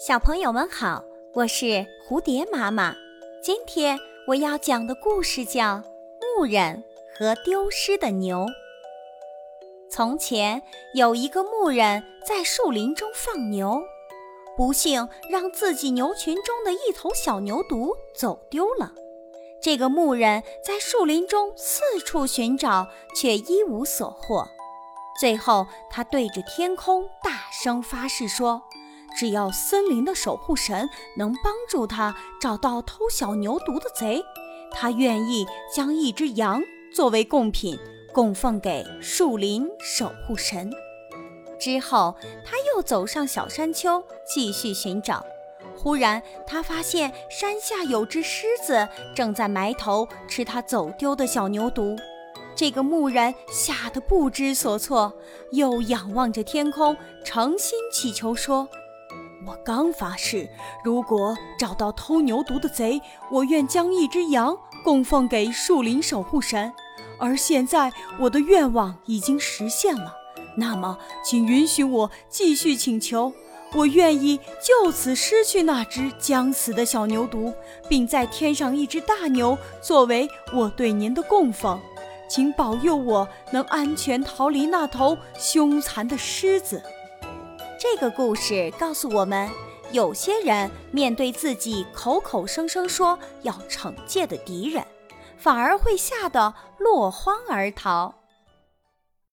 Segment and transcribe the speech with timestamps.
[0.00, 1.04] 小朋友们好，
[1.34, 2.96] 我是蝴蝶妈妈。
[3.42, 5.74] 今天我要讲的故事叫
[6.38, 6.82] 《牧人
[7.14, 8.38] 和丢失的牛》。
[9.90, 10.62] 从前
[10.94, 13.82] 有一个牧人在树林中放牛，
[14.56, 18.94] 不幸让自己牛群中的一头小牛犊走丢了。
[19.60, 24.48] 这个牧人在树林中四处寻找，却一无所获。
[25.20, 28.62] 最后，他对着天空大声发誓说。
[29.20, 34.24] 只要森林的守护神能帮助他找到偷小牛犊的贼，
[34.72, 37.78] 他愿意将一只羊作为贡品
[38.14, 40.72] 供奉给树林守护神。
[41.60, 42.16] 之后，
[42.46, 45.22] 他又走上小山丘，继续寻找。
[45.76, 51.94] 忽然，他发现山下有只狮子正在埋头吃他走丢的小牛犊。
[52.56, 55.12] 这个牧人吓得不知所措，
[55.52, 58.66] 又仰望着天空，诚心祈求说。
[59.50, 60.48] 我刚发誓，
[60.84, 66.72] 如果找到偷牛犊的贼，我愿将一只羊供奉给树林守护神。
[67.18, 70.14] 而现在我的愿望已经实现了，
[70.56, 73.32] 那么请允许我继续请求。
[73.72, 77.52] 我愿意就此失去那只将死的小牛犊，
[77.88, 81.80] 并再添上一只大牛作为我对您的供奉。
[82.28, 86.80] 请保佑我能安全逃离那头凶残的狮子。
[87.80, 89.48] 这个故事告诉我们，
[89.90, 94.84] 有些人面对自己口口声声说要惩戒的敌人，
[95.38, 98.19] 反而会吓得落荒而逃。